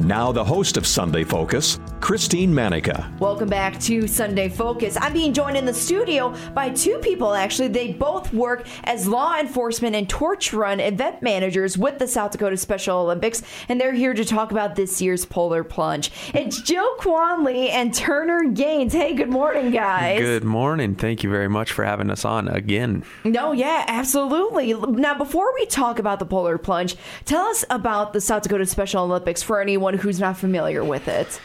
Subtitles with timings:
[0.00, 3.12] Now, the host of Sunday Focus, Christine Manica.
[3.18, 4.96] Welcome back to Sunday Focus.
[4.98, 7.68] I'm being joined in the studio by two people, actually.
[7.68, 12.56] They both work as law enforcement and torch run event managers with the South Dakota
[12.56, 16.10] Special Olympics, and they're here to talk about this year's Polar Plunge.
[16.32, 18.94] It's Jill Quanley and Turner Gaines.
[18.94, 20.18] Hey, good morning, guys.
[20.18, 20.94] Good morning.
[20.94, 23.04] Thank you very much for having us on again.
[23.24, 24.72] No, yeah, absolutely.
[24.72, 29.04] Now, before we talk about the Polar Plunge, tell us about the South Dakota Special
[29.04, 31.40] Olympics for anyone who's not familiar with it.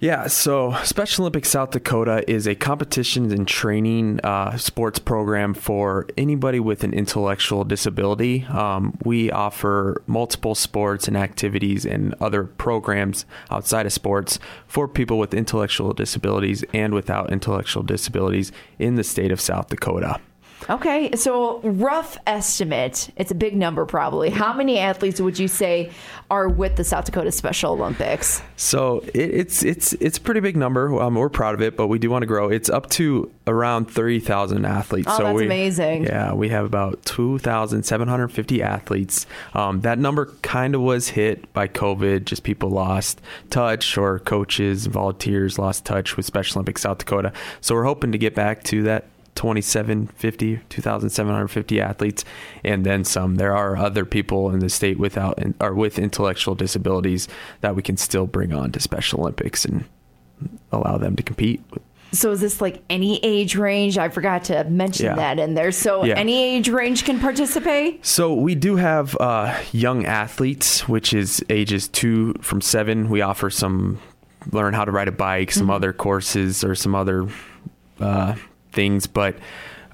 [0.00, 6.06] Yeah, so Special Olympics South Dakota is a competitions and training uh, sports program for
[6.16, 8.44] anybody with an intellectual disability.
[8.44, 15.18] Um, we offer multiple sports and activities and other programs outside of sports for people
[15.18, 20.20] with intellectual disabilities and without intellectual disabilities in the state of South Dakota.
[20.68, 24.28] Okay, so rough estimate, it's a big number probably.
[24.30, 25.90] How many athletes would you say
[26.30, 28.42] are with the South Dakota Special Olympics?
[28.56, 31.00] So it, it's it's it's a pretty big number.
[31.00, 32.48] Um, we're proud of it, but we do want to grow.
[32.48, 35.08] It's up to around thirty thousand athletes.
[35.10, 36.04] Oh, so that's we, amazing.
[36.04, 39.26] Yeah, we have about two thousand seven hundred fifty athletes.
[39.54, 42.24] Um, that number kind of was hit by COVID.
[42.24, 47.32] Just people lost touch, or coaches, volunteers lost touch with Special Olympics South Dakota.
[47.60, 49.06] So we're hoping to get back to that
[49.38, 52.24] 2750 2750 athletes
[52.64, 57.28] and then some there are other people in the state without or with intellectual disabilities
[57.60, 59.84] that we can still bring on to special olympics and
[60.72, 61.60] allow them to compete
[62.12, 63.98] So is this like any age range?
[63.98, 65.16] I forgot to mention Yeah.
[65.16, 65.70] that in there.
[65.72, 66.14] So Yeah.
[66.16, 68.04] any age range can participate?
[68.06, 73.10] So we do have uh, young athletes, which is ages two from seven.
[73.10, 73.98] We offer some
[74.52, 77.28] learn how to ride a bike, some other courses, or some other
[78.00, 78.36] uh,
[78.72, 79.06] things.
[79.06, 79.36] But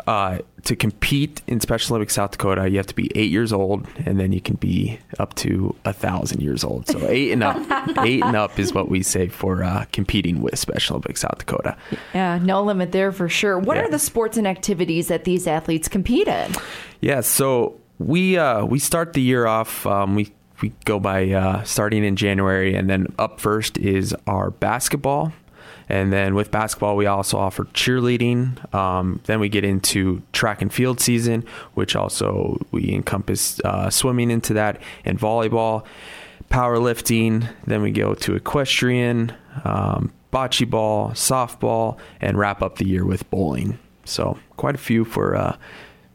[0.06, 3.86] uh, to compete in Special Olympics South Dakota, you have to be eight years old,
[4.04, 6.88] and then you can be up to a thousand years old.
[6.88, 7.56] So eight and up,
[8.04, 11.76] eight and up is what we say for uh, competing with Special Olympics South Dakota.
[12.12, 13.58] Yeah, no limit there for sure.
[13.58, 13.84] What Yeah.
[13.84, 16.52] are the sports and activities that these athletes compete in?
[17.00, 19.86] Yeah, so we uh, we start the year off.
[19.86, 24.50] Um, we we go by uh, starting in January, and then up first is our
[24.50, 25.32] basketball,
[25.88, 28.74] and then with basketball we also offer cheerleading.
[28.74, 34.30] Um, then we get into track and field season, which also we encompass uh, swimming
[34.30, 35.84] into that, and volleyball,
[36.50, 37.48] powerlifting.
[37.66, 39.32] Then we go to equestrian,
[39.64, 43.78] um, bocce ball, softball, and wrap up the year with bowling.
[44.04, 45.36] So quite a few for.
[45.36, 45.56] Uh,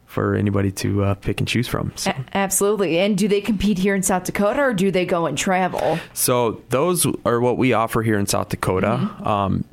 [0.09, 1.94] for anybody to uh, pick and choose from.
[1.96, 2.97] So, A- absolutely.
[2.97, 6.00] And do they compete here in South Dakota or do they go and travel?
[6.14, 8.94] so those are what we offer here in South Dakota.
[9.24, 9.66] Um,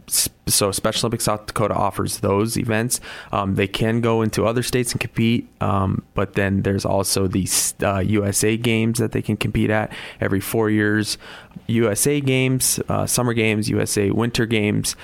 [0.47, 3.01] so Special Olympics South Dakota offers those events.
[3.33, 7.49] Um, they can go into other states and compete, um, but then there's also the
[7.83, 11.17] uh, USA Games that they can compete at every four years.
[11.67, 14.97] USA Games, uh, Summer Games, USA Winter Games.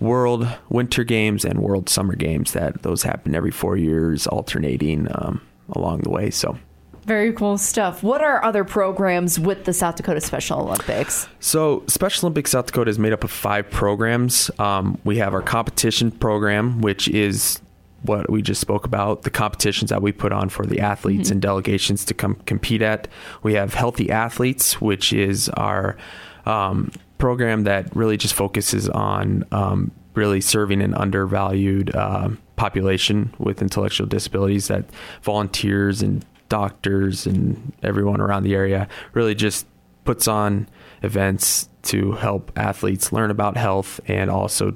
[0.00, 2.52] World Winter Games and World Summer Games.
[2.52, 5.40] That those happen every four years, alternating um,
[5.70, 6.30] along the way.
[6.30, 6.58] So,
[7.04, 8.02] Very cool stuff.
[8.02, 11.28] What are other programs with the South Dakota Special Olympics?
[11.40, 14.50] so Special Olympics South Dakota is made up of five programs.
[14.58, 17.60] Um, we have our competition program, which is
[18.02, 21.42] what we just spoke about the competitions that we put on for the athletes and
[21.42, 23.08] delegations to come compete at.
[23.42, 25.96] We have Healthy Athletes, which is our
[26.44, 33.62] um, program that really just focuses on um, really serving an undervalued uh, population with
[33.62, 34.84] intellectual disabilities that
[35.22, 39.66] volunteers and doctors and everyone around the area really just
[40.04, 40.68] puts on
[41.02, 44.74] events to help athletes learn about health and also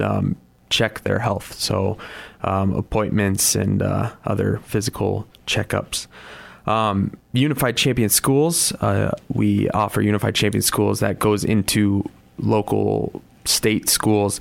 [0.00, 0.36] um,
[0.68, 1.54] check their health.
[1.54, 1.98] So,
[2.42, 6.06] um, appointments and uh, other physical checkups.
[6.66, 12.08] Um, Unified Champion Schools, uh, we offer Unified Champion Schools that goes into
[12.38, 14.40] local state schools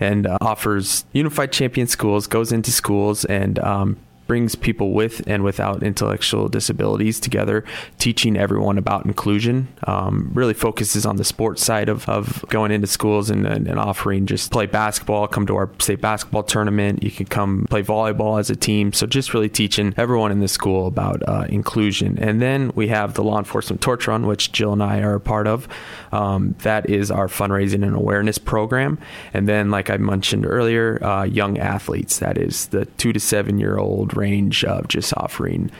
[0.00, 3.96] and uh, offers Unified Champion Schools, goes into schools and um,
[4.30, 7.64] brings people with and without intellectual disabilities together,
[7.98, 9.66] teaching everyone about inclusion.
[9.88, 13.76] Um, really focuses on the sports side of, of going into schools and, and, and
[13.76, 17.02] offering just play basketball, come to our state basketball tournament.
[17.02, 18.92] You can come play volleyball as a team.
[18.92, 22.16] So just really teaching everyone in the school about uh, inclusion.
[22.20, 25.20] And then we have the law enforcement torch run, which Jill and I are a
[25.20, 25.66] part of.
[26.12, 28.96] Um, that is our fundraising and awareness program.
[29.34, 32.20] And then, like I mentioned earlier, uh, young athletes.
[32.20, 35.70] That is the two to seven year old range of just offering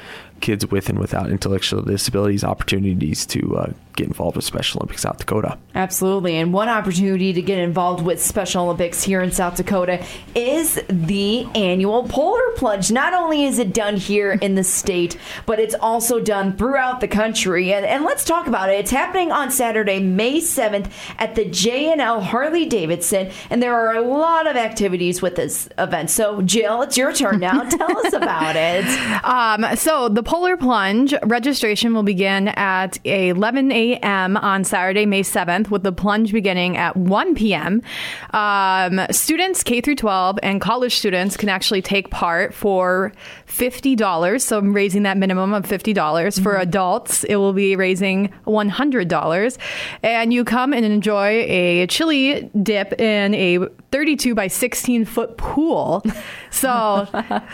[0.40, 5.18] kids with and without intellectual disabilities opportunities to uh, get involved with Special Olympics South
[5.18, 5.58] Dakota.
[5.74, 6.36] Absolutely.
[6.36, 10.04] And one opportunity to get involved with Special Olympics here in South Dakota
[10.34, 12.90] is the annual Polar Plunge.
[12.90, 15.16] Not only is it done here in the state,
[15.46, 17.72] but it's also done throughout the country.
[17.72, 18.80] And, and let's talk about it.
[18.80, 23.30] It's happening on Saturday, May 7th at the J&L Harley Davidson.
[23.50, 26.10] And there are a lot of activities with this event.
[26.10, 27.62] So, Jill, it's your turn now.
[27.68, 28.84] Tell us about it.
[29.24, 33.79] Um, so, the Polar Plunge registration will begin at 11 a.m.
[33.80, 37.82] on Saturday, May 7th, with the plunge beginning at 1 p.m.
[38.32, 43.12] Um, students K through 12 and college students can actually take part for
[43.48, 44.40] $50.
[44.40, 45.92] So I'm raising that minimum of 50.
[45.92, 46.62] dollars For Mm-hmm.
[46.62, 49.58] adults, it will be raising $100.
[50.02, 53.58] And you come and enjoy a chilly dip in a
[53.92, 56.02] 32 by 16 foot pool.
[56.50, 57.06] So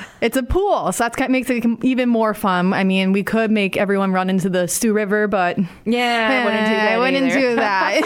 [0.21, 0.93] it's a pool.
[0.93, 2.73] So that's kind of makes it even more fun.
[2.73, 6.67] I mean, we could make everyone run into the Sioux River, but Yeah, I wouldn't
[6.67, 6.93] do that.
[6.93, 7.41] I wouldn't either.
[7.41, 8.01] do that.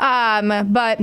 [0.60, 1.00] um, but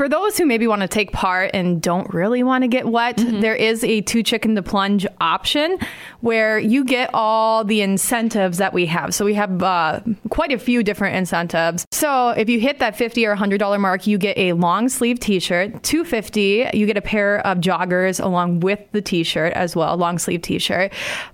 [0.00, 3.18] for those who maybe want to take part and don't really want to get wet,
[3.18, 3.40] Mm-hmm.
[3.40, 5.78] there is a too chicken to plunge option
[6.22, 9.14] where you get all the incentives that we have.
[9.14, 10.00] So we have uh,
[10.30, 11.84] quite a few different incentives.
[11.92, 15.20] So if you hit that fifty or hundred dollar mark, you get a long sleeve
[15.20, 15.82] T-shirt.
[15.82, 20.18] Two fifty, you get a pair of joggers along with the T-shirt as well, long
[20.18, 20.92] sleeve T-shirt.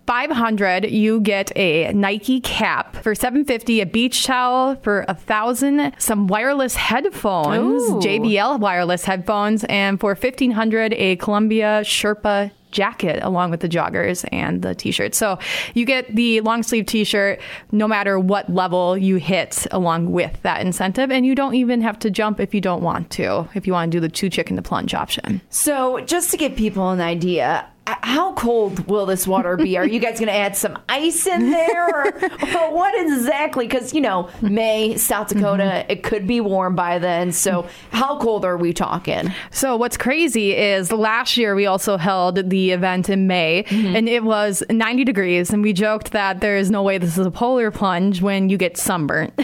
[0.09, 2.97] Five hundred, you get a Nike cap.
[2.97, 4.75] For seven fifty, a beach towel.
[4.83, 8.01] For a thousand, some wireless headphones, Ooh.
[8.01, 14.29] JBL wireless headphones, and for fifteen hundred, a Columbia Sherpa jacket along with the joggers
[14.33, 15.15] and the t-shirt.
[15.15, 15.39] So
[15.73, 17.41] you get the long sleeve t-shirt
[17.73, 21.99] no matter what level you hit along with that incentive and you don't even have
[22.01, 24.57] to jump if you don't want to if you want to do the too chicken
[24.57, 25.41] to plunge option.
[25.49, 29.77] So, just to give people an idea, how cold will this water be?
[29.77, 31.87] Are you guys going to add some ice in there?
[31.87, 33.67] Or, or what exactly?
[33.67, 35.91] Because, you know, May, South Dakota, Mm-hmm.
[35.91, 37.33] it could be warm by then.
[37.33, 39.33] So, how cold are we talking?
[39.51, 44.23] So what's crazy is last year we also held the event in May and it
[44.25, 47.71] was 90 degrees and we joked that there is no way this is a polar
[47.71, 49.33] plunge when you get sunburnt.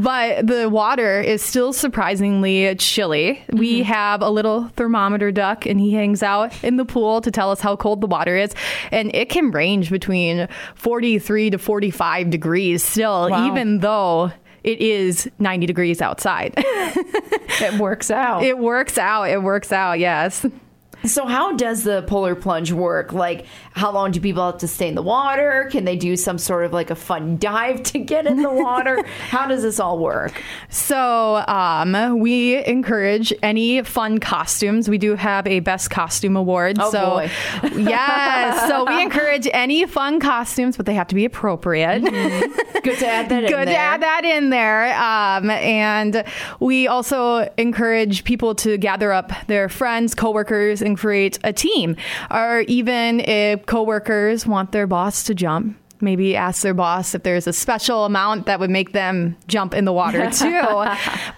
[0.00, 3.42] but the water is still surprisingly chilly.
[3.52, 7.50] We have a little thermometer duck and he hangs out in the pool to tell
[7.50, 8.54] us how cold the water is
[8.92, 13.46] and it can range between 43 to 45 degrees still Wow.
[13.46, 14.32] even though
[14.64, 16.54] it is 90 degrees outside.
[17.58, 18.42] It works out.
[18.42, 19.30] It works out.
[19.30, 19.98] It works out.
[19.98, 20.44] Yes.
[21.04, 23.12] So, how does the polar plunge work?
[23.12, 25.68] Like, how long do people have to stay in the water?
[25.70, 29.04] Can they do some sort of like a fun dive to get in the water?
[29.28, 30.42] how does this all work?
[30.68, 34.88] So um, we encourage any fun costumes.
[34.88, 36.78] We do have a best costume award.
[36.80, 37.30] Oh, so boy.
[37.76, 38.68] yes.
[38.68, 42.02] So we encourage any fun costumes, but they have to be appropriate.
[42.02, 43.74] Good to add that in Good there.
[43.74, 44.94] to add that in there.
[44.96, 46.24] Um, and
[46.60, 51.96] we also encourage people to gather up their friends, coworkers, and create a team.
[52.30, 55.76] Or even if coworkers want their boss to jump.
[55.98, 59.86] Maybe ask their boss if there's a special amount that would make them jump in
[59.86, 60.84] the water too.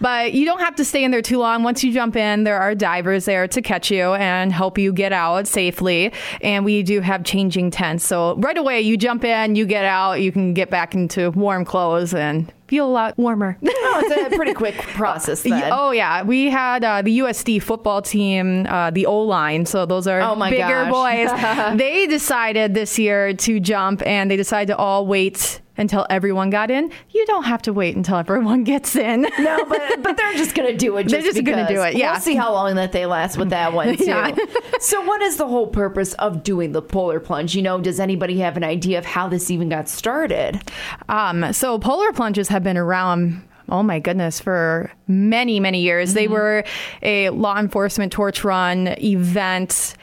[0.01, 1.63] but you don't have to stay in there too long.
[1.63, 5.13] Once you jump in, there are divers there to catch you and help you get
[5.13, 6.13] out safely.
[6.41, 8.05] And we do have changing tents.
[8.05, 11.65] So right away, you jump in, you get out, you can get back into warm
[11.65, 13.59] clothes and feel a lot warmer.
[13.91, 15.71] Oh, it's a pretty quick process then.
[15.73, 19.65] Oh yeah, we had uh, the USD football team, uh, the O line.
[19.67, 20.91] So those are Oh, my bigger gosh.
[21.33, 21.77] boys.
[21.79, 26.71] they decided this year to jump, and they decided to all wait until everyone got
[26.71, 26.91] in.
[27.11, 29.23] You don't have to wait until everyone gets in.
[29.39, 31.05] No, but but they're just gonna do it.
[31.09, 32.13] Just They're just gonna do it, yeah.
[32.13, 34.05] we'll see how long that they last with that one too.
[34.05, 34.35] Yeah.
[34.81, 37.55] so, what is the whole purpose of doing the polar plunge?
[37.55, 40.61] You know, does anybody have an idea of how this even got started?
[41.09, 43.43] Um, so polar plunges have been around.
[43.71, 46.15] Oh my goodness, for many, many years.
[46.15, 46.65] They were
[47.03, 49.95] a law enforcement torch run event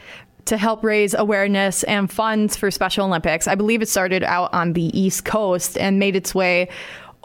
[0.46, 3.48] to help raise awareness and funds for Special Olympics.
[3.48, 6.70] I believe it started out on the East Coast and made its way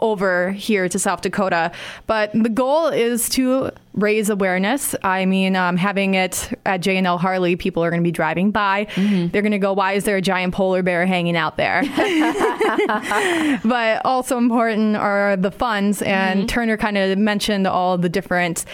[0.01, 1.71] over here to South Dakota.
[2.07, 4.95] But the goal is to raise awareness.
[5.03, 8.87] I mean, um, having it at J&L Harley, people are going to be driving by.
[9.31, 11.83] They're going to go, why is there a giant polar bear hanging out there?
[13.63, 16.01] but also important are the funds.
[16.01, 18.65] And Turner kind of mentioned all the different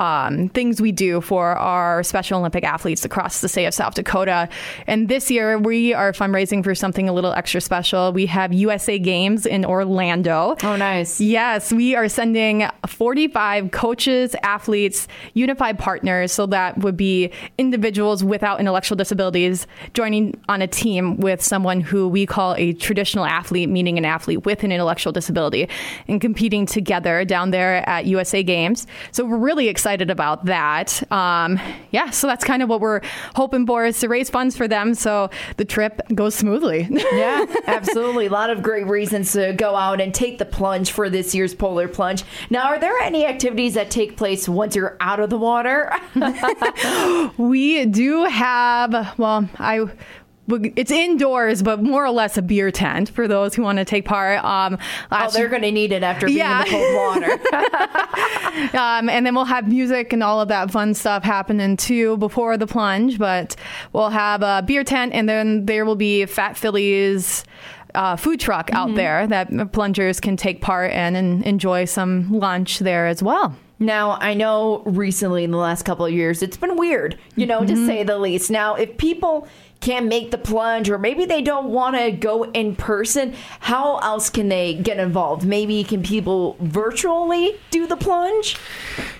[0.00, 4.48] um, things we do for our Special Olympic athletes across the state of South Dakota.
[4.86, 8.12] And this year, we are fundraising for something a little extra special.
[8.12, 10.56] We have USA Games in Orlando.
[10.62, 11.20] Oh, nice.
[11.20, 16.32] Yes, we are sending 45 coaches, athletes, unified partners.
[16.32, 22.08] So that would be individuals without intellectual disabilities joining on a team with someone who
[22.08, 25.68] we call a traditional athlete, meaning an athlete with an intellectual disability,
[26.08, 28.86] and competing together down there at USA Games.
[29.12, 31.02] So we're really excited about that.
[31.12, 31.58] Um,
[31.90, 33.00] yeah, so that's kind of what we're
[33.34, 36.86] hoping for is to raise funds for them so the trip goes smoothly.
[37.12, 38.26] yeah, absolutely.
[38.26, 41.54] A lot of great reasons to go out and take the plunge for this year's
[41.54, 42.22] Polar Plunge.
[42.50, 45.92] Now, are there any activities that take place once you're out of the water?
[47.36, 49.86] we do have, well, I
[50.76, 54.04] it's indoors, but more or less a beer tent for those who want to take
[54.04, 54.42] part.
[54.44, 54.78] Um,
[55.10, 56.64] oh, they're going to need it after being yeah.
[56.64, 58.76] in the cold water.
[58.78, 62.56] um, and then we'll have music and all of that fun stuff happening too before
[62.56, 63.18] the plunge.
[63.18, 63.56] But
[63.92, 67.44] we'll have a beer tent, and then there will be Fat Phillies.
[67.92, 68.76] Uh, food truck mm-hmm.
[68.76, 73.56] out there that plungers can take part in and enjoy some lunch there as well.
[73.80, 77.62] Now, I know recently in the last couple of years, it's been weird, you know,
[77.62, 77.74] mm-hmm.
[77.74, 78.50] to say the least.
[78.50, 79.48] Now, if people
[79.80, 84.28] can't make the plunge or maybe they don't want to go in person, how else
[84.30, 85.44] can they get involved?
[85.44, 88.56] Maybe can people virtually do the plunge?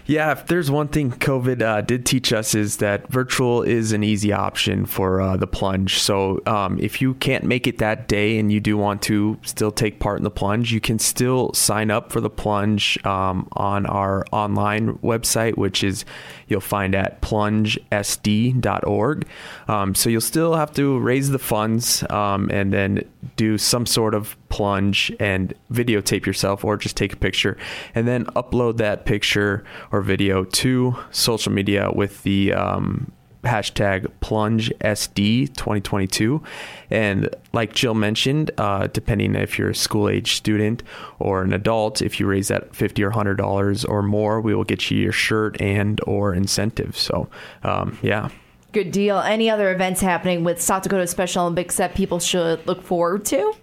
[0.07, 4.03] Yeah, if there's one thing COVID uh, did teach us is that virtual is an
[4.03, 5.99] easy option for uh, the plunge.
[5.99, 9.71] So um, if you can't make it that day and you do want to still
[9.71, 13.87] take part in the plunge, you can still sign up for the plunge um, on
[13.87, 16.05] our online website, which is
[16.49, 19.27] you'll find at plungesd.org.
[19.69, 24.15] Um, so you'll still have to raise the funds um, and then do some sort
[24.15, 27.57] of plunge and videotape yourself or just take a picture
[27.95, 33.11] and then upload that picture or video to social media with the um,
[33.43, 36.43] hashtag plungesd 2022
[36.91, 40.83] and like jill mentioned uh, depending if you're a school age student
[41.19, 44.65] or an adult if you raise that 50 or 100 dollars or more we will
[44.65, 47.29] get you your shirt and or incentive so
[47.63, 48.29] um, yeah.
[48.73, 49.19] Good deal.
[49.19, 53.55] Any other events happening with south dakota special olympics that people should look forward to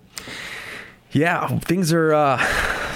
[1.17, 2.37] yeah things are uh,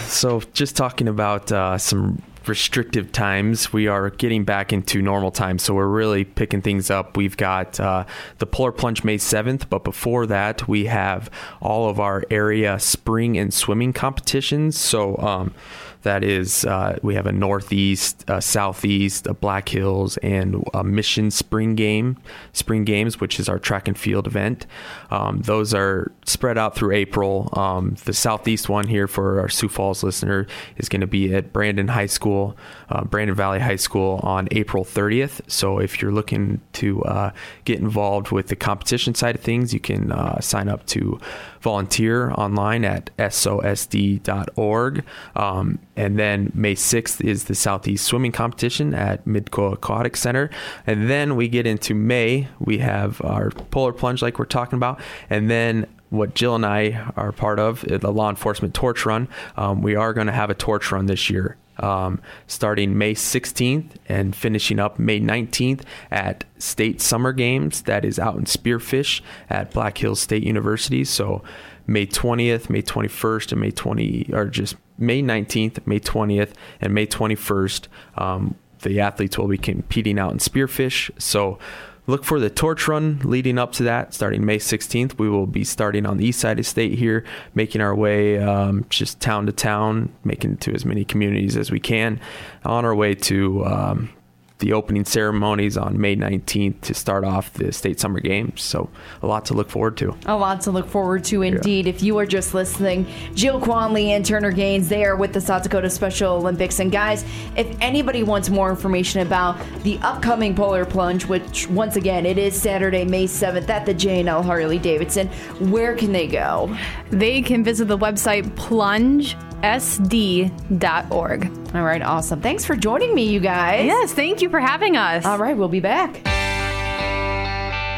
[0.07, 3.71] so just talking about uh, some restrictive times.
[3.71, 7.17] We are getting back into normal times, so we're really picking things up.
[7.17, 8.05] We've got uh,
[8.39, 11.29] the Polar Plunge May 7th, but before that, we have
[11.61, 14.77] all of our area spring and swimming competitions.
[14.77, 15.53] So, um,
[16.03, 21.31] that is, uh, we have a Northeast, a Southeast, a Black Hills, and a Mission
[21.31, 22.17] Spring Game,
[22.53, 24.65] Spring Games, which is our track and field event.
[25.09, 27.49] Um, those are spread out through April.
[27.53, 31.53] Um, the Southeast one here for our Sioux Falls listener is going to be at
[31.53, 32.57] Brandon High School,
[32.89, 35.41] uh, Brandon Valley High School on April 30th.
[35.47, 37.31] So if you're looking to uh,
[37.65, 41.19] get involved with the competition side of things, you can uh, sign up to
[41.61, 45.03] volunteer online at sosd.org.
[45.35, 50.49] Um, and then May 6th is the Southeast Swimming Competition at Midco Aquatic Center.
[50.87, 54.99] And then we get into May, we have our polar plunge, like we're talking about.
[55.29, 59.27] And then what Jill and I are part of, the law enforcement torch run.
[59.55, 61.57] Um, we are going to have a torch run this year.
[61.79, 67.83] Um, starting May 16th and finishing up May 19th at State Summer Games.
[67.83, 71.03] That is out in Spearfish at Black Hills State University.
[71.03, 71.43] So
[71.87, 77.07] May 20th, May 21st, and May 20, or just May 19th, May 20th, and May
[77.07, 77.87] 21st.
[78.15, 81.09] Um, the athletes will be competing out in Spearfish.
[81.21, 81.59] So
[82.07, 85.17] look for the torch run leading up to that starting May 16th.
[85.17, 87.23] We will be starting on the east side of state here,
[87.55, 91.79] making our way um, just town to town, making to as many communities as we
[91.79, 92.19] can
[92.65, 94.13] on our way to um,
[94.61, 98.61] the opening ceremonies on May 19th to start off the state summer games.
[98.61, 98.89] So
[99.21, 100.15] a lot to look forward to.
[100.27, 101.85] A lot to look forward to indeed.
[101.85, 101.93] Yeah.
[101.93, 105.63] If you are just listening, Jill Quanley and Turner Gaines, they are with the South
[105.63, 106.79] Dakota Special Olympics.
[106.79, 107.25] And guys,
[107.57, 112.59] if anybody wants more information about the upcoming Polar Plunge, which once again it is
[112.59, 115.27] Saturday, May 7th at the J&L Harley Davidson,
[115.71, 116.75] where can they go?
[117.09, 121.51] They can visit the website plunge sd.org.
[121.75, 122.41] All right, awesome.
[122.41, 123.85] Thanks for joining me, you guys.
[123.85, 125.25] Yes, thank you for having us.
[125.25, 126.21] All right, we'll be back.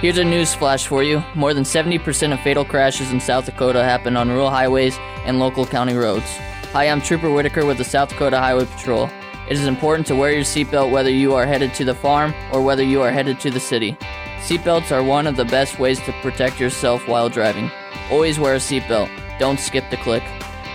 [0.02, 1.24] Here's a news flash for you.
[1.34, 5.66] More than 70% of fatal crashes in South Dakota happen on rural highways and local
[5.66, 6.30] county roads.
[6.74, 9.10] Hi, I'm Trooper Whitaker with the South Dakota Highway Patrol.
[9.50, 12.62] It is important to wear your seatbelt whether you are headed to the farm or
[12.62, 13.98] whether you are headed to the city.
[14.40, 17.72] Seatbelts are one of the best ways to protect yourself while driving.
[18.12, 19.10] Always wear a seatbelt.
[19.40, 20.24] Don't skip the click.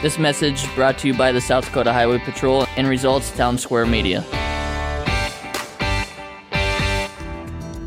[0.00, 3.86] This message brought to you by the South Dakota Highway Patrol and Results Town Square
[3.86, 4.24] Media.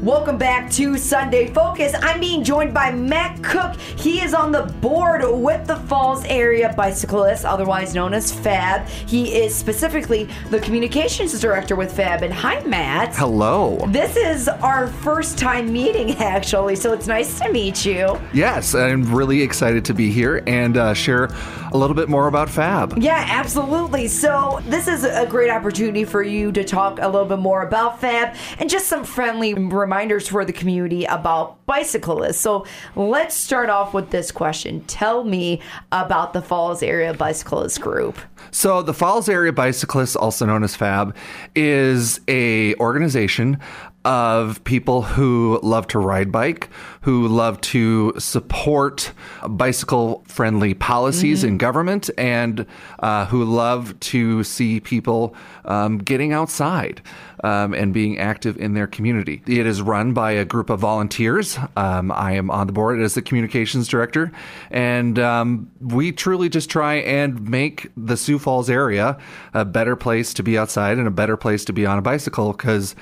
[0.01, 1.93] Welcome back to Sunday Focus.
[2.01, 3.75] I'm being joined by Matt Cook.
[3.79, 8.88] He is on the board with the Falls Area Bicyclists, otherwise known as FAB.
[8.88, 12.24] He is specifically the communications director with FAB.
[12.24, 13.13] And hi, Matt.
[13.13, 13.77] Hello.
[13.89, 18.20] This is our first time meeting, actually, so it's nice to meet you.
[18.34, 21.25] Yes, I'm really excited to be here and uh, share
[21.74, 22.98] a little bit more about Fab.
[22.98, 24.08] Yeah, absolutely.
[24.08, 28.01] So, this is a great opportunity for you to talk a little bit more about
[28.01, 29.90] FAB and just some friendly reminders
[30.29, 32.39] for the community about bicyclists.
[32.39, 34.81] So, let's start off with this question.
[34.86, 38.17] Tell me about the Falls Area Bicyclist Group.
[38.50, 41.15] So the Falls Area Bicyclists, also known as FAB,
[41.55, 43.60] is a organization
[44.03, 46.69] of people who love to ride bike,
[47.01, 49.13] who love to support
[49.48, 52.65] bicycle friendly policies in government, and
[53.00, 57.01] uh, who love to see people um, getting outside
[57.43, 59.41] um, and being active in their community.
[59.48, 61.57] It is run by a group of volunteers.
[61.75, 64.31] Um, I am on the board as the communications director,
[64.69, 69.17] and um, we truly just try and make the Sioux Falls area
[69.53, 72.51] a better place to be outside and a better place to be on a bicycle
[72.51, 72.95] because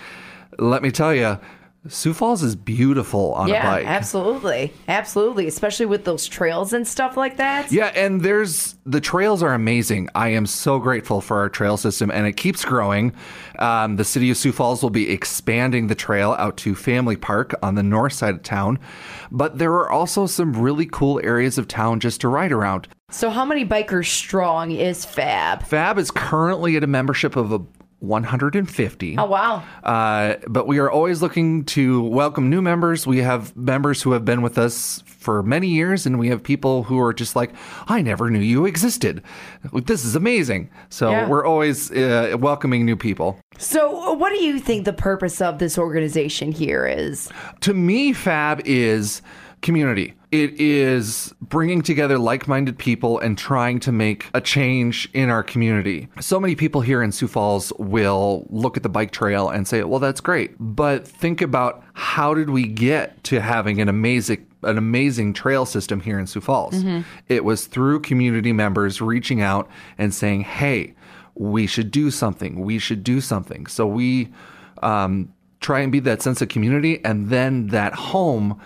[0.57, 1.39] let me tell you,
[1.87, 3.85] Sioux Falls is beautiful on yeah, a bike.
[3.87, 4.73] absolutely.
[4.89, 5.47] Absolutely.
[5.47, 7.71] Especially with those trails and stuff like that.
[7.71, 10.09] Yeah, and there's the trails are amazing.
[10.13, 13.13] I am so grateful for our trail system, and it keeps growing.
[13.59, 17.55] Um, the city of Sioux Falls will be expanding the trail out to Family Park
[17.63, 18.77] on the north side of town,
[19.31, 22.89] but there are also some really cool areas of town just to ride around.
[23.09, 25.63] So, how many bikers strong is Fab?
[25.63, 27.59] Fab is currently at a membership of a
[27.99, 29.17] 150.
[29.17, 29.63] Oh, wow.
[29.83, 33.05] Uh, but we are always looking to welcome new members.
[33.05, 36.83] We have members who have been with us for many years, and we have people
[36.83, 37.51] who are just like,
[37.87, 39.21] I never knew you existed.
[39.73, 40.69] This is amazing.
[40.89, 41.27] So Yeah.
[41.27, 43.39] we're always uh, welcoming new people.
[43.57, 47.29] So, what do you think the purpose of this organization here is?
[47.61, 49.21] To me, Fab is
[49.61, 50.13] community.
[50.31, 55.41] It is bringing together like minded people and trying to make a change in our
[55.41, 56.07] community.
[56.19, 59.83] So many people here in Sioux Falls will look at the bike trail and say,
[59.83, 60.51] well, that's great.
[60.59, 66.01] But think about how did we get to having an amazing an amazing trail system
[66.01, 66.75] here in Sioux Falls.
[67.29, 70.95] It was through community members reaching out and saying, "Hey,
[71.35, 72.59] we should do something.
[72.59, 74.33] We should do something." So we
[74.83, 78.59] um, try and be that sense of community, and then that home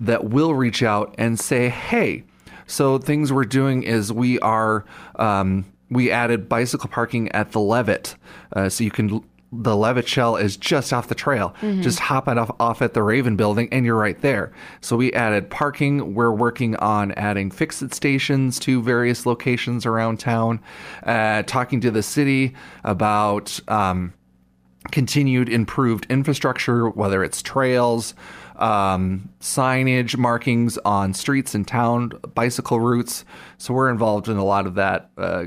[0.00, 2.24] that will reach out and say, "Hey."
[2.66, 4.84] So things we're doing is we are
[5.16, 8.16] um, we added bicycle parking at the Levitt,
[8.54, 9.22] uh, so you can.
[9.54, 11.54] The Levitt Shell is just off the trail.
[11.82, 14.50] Just hop off, off at the Raven building and you're right there.
[14.80, 16.14] So we added parking.
[16.14, 20.58] We're working on adding fix it stations to various locations around town,
[21.02, 24.14] uh, talking to the city about um,
[24.90, 28.14] continued improved infrastructure, whether it's trails,
[28.56, 33.24] um, signage, markings on streets and town, bicycle routes.
[33.58, 35.44] So we're involved in a lot of that uh,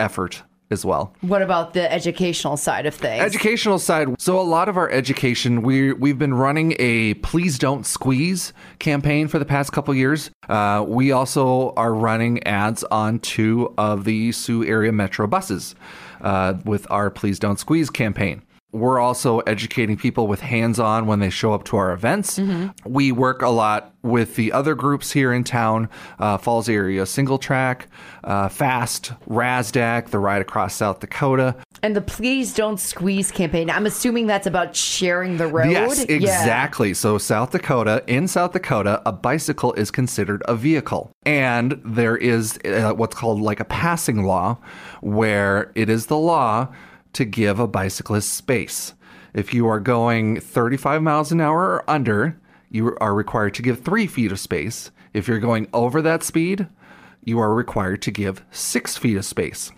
[0.00, 1.14] effort as well.
[1.22, 3.22] What about the educational side of things?
[3.22, 4.20] Educational side.
[4.20, 9.28] So a lot of our education, we we've been running a "Please Don't Squeeze" campaign
[9.28, 10.30] for the past couple years.
[10.48, 15.74] Uh, we also are running ads on two of the Sioux area metro buses
[16.20, 18.42] uh, with our "Please Don't Squeeze" campaign.
[18.70, 22.38] We're also educating people with hands on when they show up to our events.
[22.84, 27.38] We work a lot with the other groups here in town uh, Falls Area Single
[27.38, 27.88] Track,
[28.24, 31.56] uh, FAST, RASDAK, the Ride Across South Dakota.
[31.82, 33.70] and the Please Don't Squeeze campaign.
[33.70, 35.70] I'm assuming that's about sharing the road.
[35.70, 36.14] Yes, Yeah.
[36.16, 36.92] exactly.
[36.92, 41.10] So, South Dakota, in South Dakota, a bicycle is considered a vehicle.
[41.24, 44.58] And there is uh, what's called like a passing law,
[45.00, 46.68] where it is the law
[47.12, 48.94] to give a bicyclist space.
[49.34, 52.38] If you are going 35 miles an hour or under,
[52.70, 54.90] you are required to give three feet of space.
[55.12, 56.66] If you're going over that speed,
[57.24, 59.70] you are required to give six feet of space.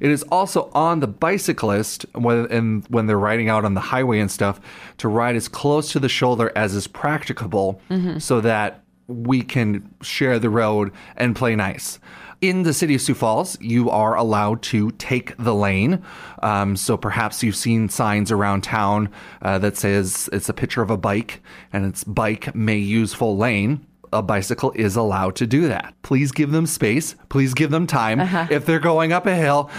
[0.00, 4.18] It is also on the bicyclist when and when they're riding out on the highway
[4.18, 4.60] and stuff
[4.98, 8.18] to ride as close to the shoulder as is practicable, mm-hmm.
[8.18, 11.98] so that we can share the road and play nice.
[12.40, 16.02] In the city of Sioux Falls, you are allowed to take the lane.
[16.42, 19.10] Um, so perhaps you've seen signs around town
[19.42, 23.36] uh, that says it's a picture of a bike and it's bike may use full
[23.36, 25.94] lane a bicycle is allowed to do that.
[26.02, 27.14] Please give them space.
[27.28, 28.20] Please give them time.
[28.50, 29.70] If they're going up a hill,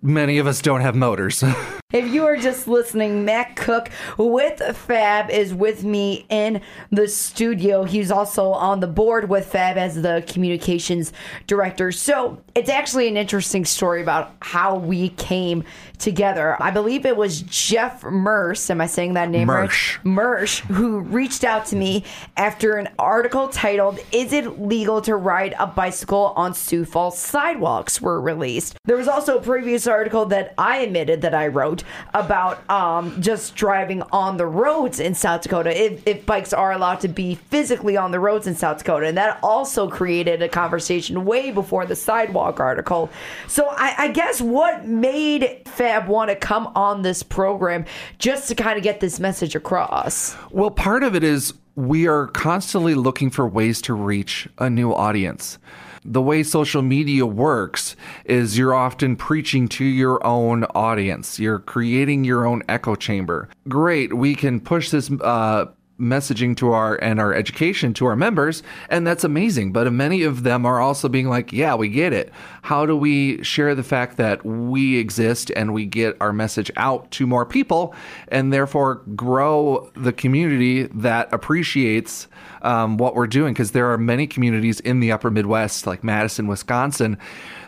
[0.00, 1.44] many of us don't have motors.
[1.94, 7.84] If you are just listening, Matt Cook with Fab is with me in the studio.
[7.84, 11.12] He's also on the board with Fab as the communications
[11.46, 11.92] director.
[11.92, 15.62] So it's actually an interesting story about how we came
[15.98, 16.60] together.
[16.60, 18.70] I believe it was Jeff Merce.
[18.70, 19.98] Am I saying that name Mersch.
[19.98, 20.04] right?
[20.04, 22.02] Mersch, who reached out to me
[22.36, 28.00] after an article titled "Is it legal to ride a bicycle on Sioux Falls sidewalks?"
[28.00, 28.76] were released.
[28.84, 33.54] There was also a previous article that I admitted that I wrote about um, just
[33.54, 35.70] driving on the roads in South Dakota.
[35.70, 39.16] If, if bikes are allowed to be physically on the roads in South Dakota, and
[39.16, 43.10] that also created a conversation way before the sidewalk article.
[43.48, 47.84] So I, I guess what made Fab want to come on this program
[48.18, 50.36] just to kind of get this message across.
[50.50, 54.92] Well, part of it is we are constantly looking for ways to reach a new
[54.92, 55.58] audience.
[56.04, 61.38] The way social media works is you're often preaching to your own audience.
[61.38, 63.48] You're creating your own echo chamber.
[63.68, 65.66] Great, we can push this uh,
[65.98, 69.72] messaging to our and our education to our members and that's amazing.
[69.72, 72.32] But many of them are also being like yeah we get it.
[72.62, 77.10] How do we share the fact that we exist and we get our message out
[77.12, 77.94] to more people
[78.28, 82.26] and therefore grow the community that appreciates
[82.62, 83.54] um, what we're doing?
[83.54, 87.18] Because there are many communities in the upper midwest like madison wisconsin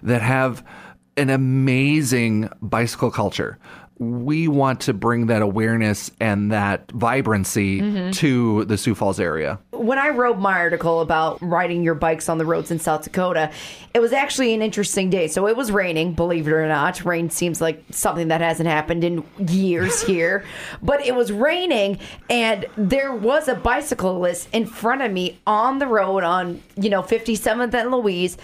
[0.03, 0.65] that have
[1.17, 3.59] an amazing bicycle culture
[3.99, 8.11] we want to bring that awareness and that vibrancy mm-hmm.
[8.13, 9.59] to the Sioux Falls area.
[9.79, 13.51] When I wrote my article about riding your bikes on the roads in South Dakota,
[13.95, 15.29] it was actually an interesting day.
[15.29, 17.05] So it was raining, believe it or not.
[17.05, 20.45] Rain seems like something that hasn't happened in years here.
[20.83, 25.87] But it was raining and there was a bicyclist in front of me on the
[25.87, 28.37] road on, you know, 57th and Louise.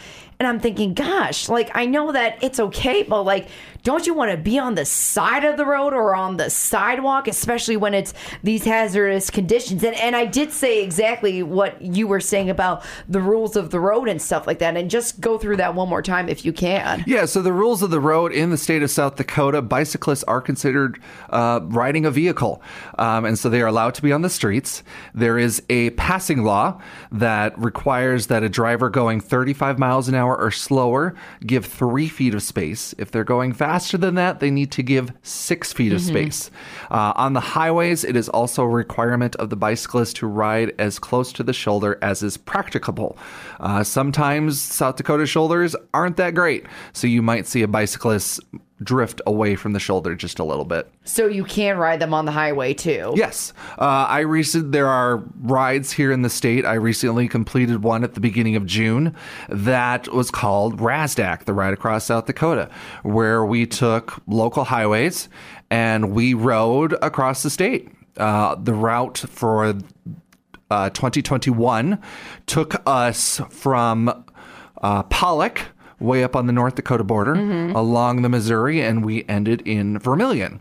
[0.42, 3.46] And I'm thinking, gosh, like I know that it's okay, but like,
[3.84, 7.28] don't you want to be on the side of the road or on the sidewalk,
[7.28, 9.84] especially when it's these hazardous conditions?
[9.84, 13.78] And and I did say exactly what you were saying about the rules of the
[13.80, 14.76] road and stuff like that.
[14.76, 17.04] And just go through that one more time if you can.
[17.06, 20.40] Yeah, so the rules of the road in the state of South Dakota, bicyclists are
[20.40, 20.98] considered
[21.30, 22.62] uh, riding a vehicle.
[22.98, 24.82] Um, and so they are allowed to be on the streets.
[25.14, 26.80] There is a passing law
[27.10, 31.14] that requires that a driver going 35 miles an hour or slower
[31.46, 32.94] give three feet of space.
[32.98, 36.50] If they're going faster than that, they need to give six feet of space.
[36.90, 40.98] Uh, on the highways, it is also a requirement of the bicyclist to ride as
[41.12, 43.18] close to the shoulder as is practicable.
[43.60, 48.40] Uh, sometimes South Dakota shoulders aren't that great, so you might see a bicyclist
[48.82, 50.90] drift away from the shoulder just a little bit.
[51.04, 53.12] So you can ride them on the highway too.
[53.14, 56.64] Yes, uh, I recent there are rides here in the state.
[56.64, 59.14] I recently completed one at the beginning of June
[59.50, 62.70] that was called RASDAK, the Ride Across South Dakota,
[63.02, 65.28] where we took local highways
[65.70, 67.90] and we rode across the state.
[68.16, 69.74] Uh, the route for
[70.72, 72.00] uh, 2021
[72.46, 74.24] took us from
[74.82, 75.60] uh, Pollock,
[76.00, 80.60] way up on the North Dakota border, along the Missouri, and we ended in Vermillion.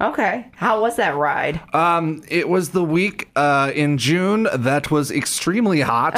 [0.00, 0.46] Okay.
[0.54, 1.60] How was that ride?
[1.74, 6.14] Um, it was the week uh, in June that was extremely hot,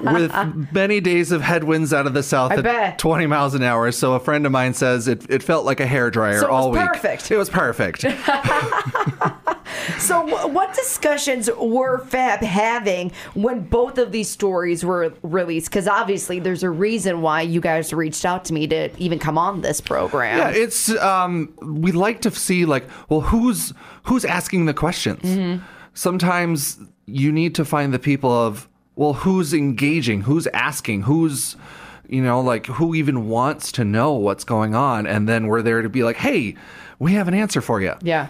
[0.14, 0.32] with
[0.72, 2.98] many days of headwinds out of the south I at bet.
[3.00, 3.90] 20 miles an hour.
[3.90, 6.50] So a friend of mine says it, it felt like a hair dryer So it
[6.52, 6.82] was all week.
[6.82, 7.30] perfect.
[7.32, 8.04] It was perfect.
[10.10, 15.70] So, wh- what discussions were Fab having when both of these stories were released?
[15.70, 19.38] Because obviously, there's a reason why you guys reached out to me to even come
[19.38, 20.36] on this program.
[20.36, 25.22] Yeah, it's um we like to see like, well, who's who's asking the questions?
[25.22, 25.64] Mm-hmm.
[25.94, 31.54] Sometimes you need to find the people of well, who's engaging, who's asking, who's
[32.08, 35.82] you know, like who even wants to know what's going on and then we're there
[35.82, 36.56] to be like, "Hey,
[36.98, 38.26] we have an answer for you." yeah.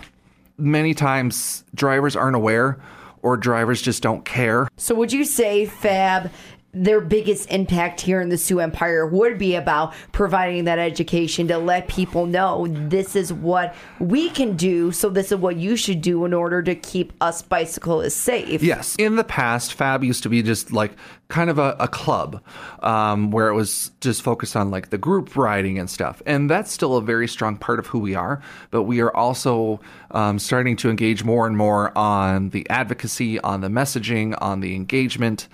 [0.61, 2.81] Many times drivers aren't aware
[3.23, 4.69] or drivers just don't care.
[4.77, 6.31] So, would you say Fab?
[6.73, 11.59] Their biggest impact here in the Sioux Empire would be about providing that education to
[11.59, 16.01] let people know this is what we can do, so this is what you should
[16.01, 18.63] do in order to keep us bicyclists safe.
[18.63, 18.95] Yes.
[18.97, 20.93] In the past, Fab used to be just like
[21.31, 22.43] kind of a, a club
[22.83, 26.23] um, where it was just focused on like the group riding and stuff.
[26.27, 28.43] And that's still a very strong part of who we are.
[28.71, 29.81] But we are also
[30.11, 34.75] um, starting to engage more and more on the advocacy, on the messaging, on the
[34.75, 35.49] engagement.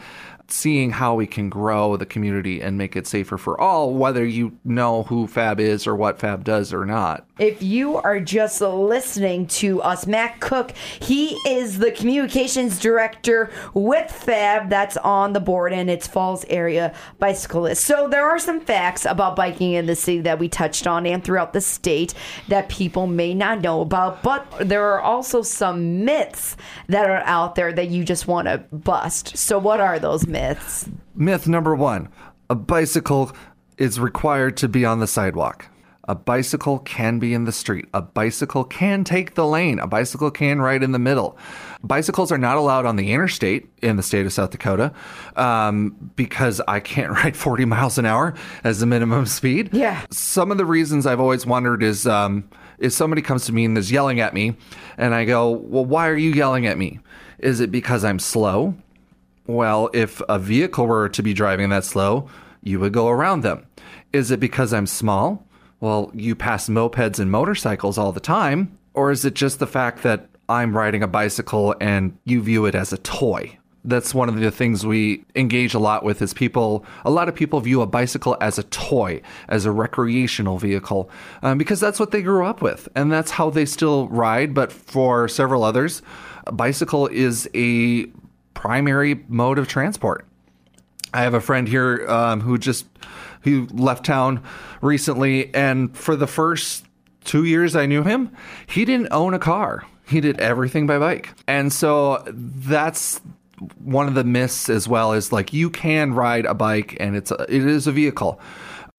[0.49, 4.57] Seeing how we can grow the community and make it safer for all, whether you
[4.65, 7.27] know who Fab is or what Fab does or not.
[7.39, 14.11] If you are just listening to us, Matt Cook, he is the communications director with
[14.11, 17.85] Fab that's on the board and it's Falls area bicyclist.
[17.85, 21.23] So there are some facts about biking in the city that we touched on and
[21.23, 22.15] throughout the state
[22.49, 26.57] that people may not know about, but there are also some myths
[26.87, 29.37] that are out there that you just want to bust.
[29.37, 30.36] So what are those myths?
[31.14, 32.09] Myth number one
[32.49, 33.33] a bicycle
[33.79, 35.66] is required to be on the sidewalk.
[36.09, 37.87] A bicycle can be in the street.
[37.92, 39.81] A bicycle can take the lane.
[39.81, 41.37] A bicycle can ride in the middle.
[41.83, 44.92] Bicycles are not allowed on the interstate in the state of South Dakota
[45.35, 49.70] um, because I can't ride 40 miles an hour as the minimum speed.
[49.72, 50.05] Yeah.
[50.11, 53.77] Some of the reasons I've always wondered is um, if somebody comes to me and
[53.77, 54.57] is yelling at me,
[54.96, 57.01] and I go, Well, why are you yelling at me?
[57.38, 58.77] Is it because I'm slow?
[59.47, 62.29] Well, if a vehicle were to be driving that slow,
[62.63, 63.67] you would go around them.
[64.13, 65.47] Is it because I'm small?
[65.81, 68.77] Well, you pass mopeds and motorcycles all the time.
[68.95, 72.75] Or is it just the fact that I'm riding a bicycle and you view it
[72.75, 73.59] as a toy?
[73.85, 77.37] That's one of the things we engage a lot with is people, a lot of
[77.37, 81.09] people view a bicycle as a toy, as a recreational vehicle,
[81.43, 82.89] um, because that's what they grew up with.
[82.97, 84.55] And that's how they still ride.
[84.55, 86.03] But for several others,
[86.49, 88.07] a bicycle is a
[88.57, 90.27] primary mode of transport.
[91.14, 92.87] I have a friend here um, who just
[93.42, 94.42] who left town
[94.81, 96.85] recently, and for the first
[97.25, 98.35] two years I knew him,
[98.66, 99.85] he didn't own a car.
[100.09, 103.21] He did everything by bike, and so that's
[103.79, 105.12] one of the myths as well.
[105.12, 108.40] Is like you can ride a bike, and it's a, it is a vehicle.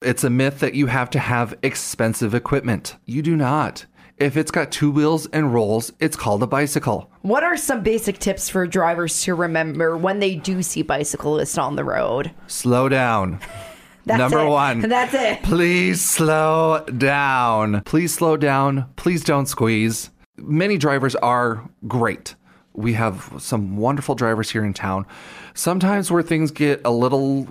[0.04, 2.98] It's a myth that you have to have expensive equipment.
[3.06, 3.88] You do not.
[4.18, 7.10] If it's got two wheels and rolls, it's called a bicycle.
[7.24, 11.76] What are some basic tips for drivers to remember when they do see bicyclists on
[11.76, 12.30] the road?
[12.46, 13.40] Slow down.
[14.06, 14.50] That's Number it.
[14.50, 14.80] one.
[14.82, 15.42] That's it.
[15.42, 17.82] Please slow down.
[17.82, 18.86] Please slow down.
[18.98, 20.12] Please don't squeeze.
[20.38, 22.36] Many drivers are great.
[22.74, 25.08] We have some wonderful drivers here in town.
[25.56, 27.48] Sometimes where things get a little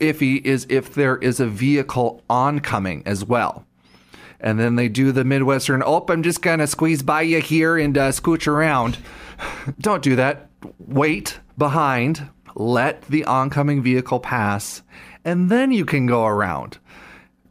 [0.00, 3.64] iffy is if there is a vehicle oncoming as well.
[4.40, 7.76] And then they do the Midwestern, oh, I'm just going to squeeze by you here
[7.78, 8.98] and uh, scooch around.
[9.80, 10.50] Don't do that.
[10.78, 14.82] Wait behind, let the oncoming vehicle pass,
[15.24, 16.78] and then you can go around.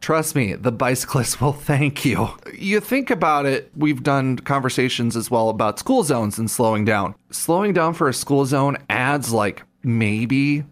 [0.00, 2.28] Trust me, the bicyclist will thank you.
[2.54, 7.14] You think about it, we've done conversations as well about school zones and slowing down.
[7.30, 10.64] Slowing down for a school zone adds like maybe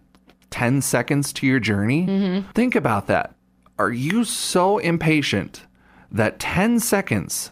[0.51, 2.43] 10 seconds to your journey.
[2.53, 3.35] Think about that.
[3.77, 5.65] Are you so impatient
[6.11, 7.51] that 10 seconds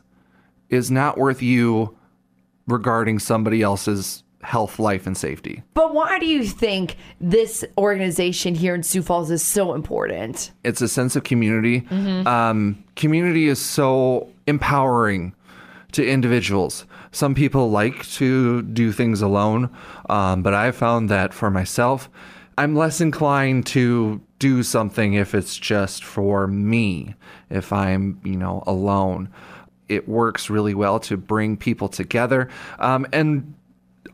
[0.69, 1.97] is not worth you
[2.67, 5.63] regarding somebody else's health, life, and safety?
[5.73, 10.51] But why do you think this organization here in Sioux Falls is so important?
[10.63, 11.85] it's a sense of community.
[11.91, 15.33] Um, community is so empowering
[15.93, 16.85] to individuals.
[17.11, 19.69] Some people like to do things alone,
[20.09, 22.09] um, but I found that for myself,
[22.57, 27.15] I'm less inclined to do something if it's just for me,
[27.49, 29.29] if I'm, you know, alone.
[29.89, 32.49] It works really well to bring people together.
[32.79, 33.53] Um, and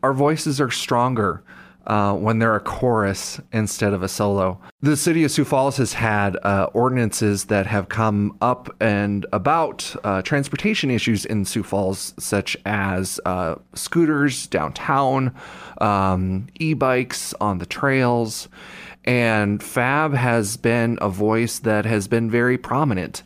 [0.02, 1.42] our voices are stronger
[1.90, 4.60] uh, when they're a chorus instead of a solo.
[4.80, 9.96] The city of Sioux Falls has had uh, ordinances that have come up and about
[10.04, 15.34] uh, transportation issues in Sioux Falls, such as uh, scooters downtown,
[15.80, 18.48] um, e bikes on the trails.
[19.04, 23.24] And Fab has been a voice that has been very prominent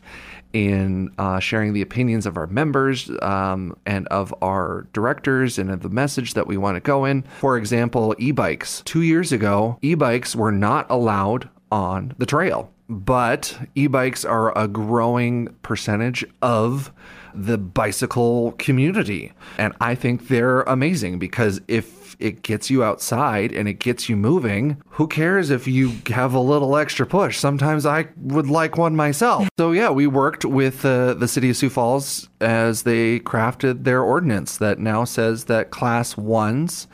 [0.55, 5.81] in uh, sharing the opinions of our members um, and of our directors and of
[5.81, 7.23] the message that we want to go in.
[7.41, 8.81] For example, e bikes.
[8.85, 14.57] Two years ago, e bikes were not allowed on the trail, but e bikes are
[14.57, 16.89] a growing percentage of
[17.33, 19.33] the bicycle community.
[19.57, 24.15] And I think they're amazing because if it gets you outside and it gets you
[24.15, 27.37] moving, who cares if you have a little extra push?
[27.37, 29.47] Sometimes I would like one myself.
[29.59, 34.01] So, yeah, we worked with uh, the city of Sioux Falls as they crafted their
[34.01, 36.87] ordinance that now says that class ones.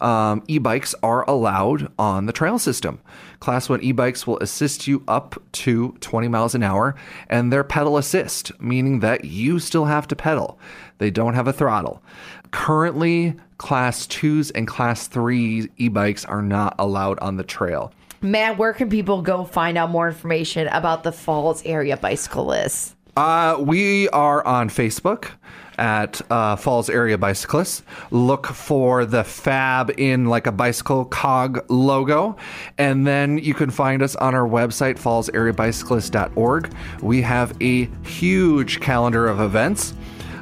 [0.00, 3.00] Um, e-bikes are allowed on the trail system.
[3.40, 6.96] Class 1 e-bikes will assist you up to 20 miles an hour
[7.28, 10.58] and they're pedal assist, meaning that you still have to pedal.
[10.98, 12.02] They don't have a throttle.
[12.50, 17.92] Currently, class 2s and class 3 e-bikes are not allowed on the trail.
[18.20, 22.96] Matt, where can people go find out more information about the Falls area bicyclists?
[23.16, 25.30] Uh, we are on Facebook
[25.78, 27.82] at uh, Falls Area Bicyclists.
[28.10, 32.36] Look for the Fab in like a bicycle cog logo.
[32.76, 36.74] And then you can find us on our website, fallsareabicyclist.org.
[37.00, 39.94] We have a huge calendar of events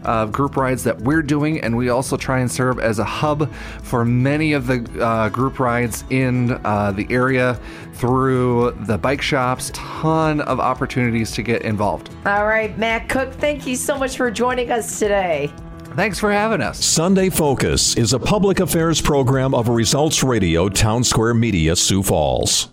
[0.07, 3.53] of group rides that we're doing, and we also try and serve as a hub
[3.83, 7.61] for many of the uh, group rides in uh, the area
[7.95, 9.71] through the bike shops.
[9.75, 12.11] Ton of opportunities to get involved.
[12.25, 15.53] All right, Matt Cook, thank you so much for joining us today.
[15.97, 16.85] Thanks for having us.
[16.85, 22.69] Sunday Focus is a public affairs program of Results Radio Town Square Media, Sioux Falls.